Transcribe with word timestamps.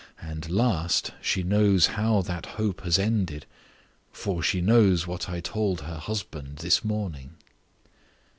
And 0.23 0.49
last, 0.49 1.11
she 1.21 1.43
knows 1.43 1.85
how 1.93 2.23
that 2.23 2.47
hope 2.57 2.81
has 2.81 2.97
ended; 2.97 3.45
for 4.11 4.41
she 4.41 4.59
knows 4.59 5.05
what 5.05 5.29
I 5.29 5.41
told 5.41 5.81
her 5.81 5.99
husband 5.99 6.55
this 6.57 6.83
morning." 6.83 7.35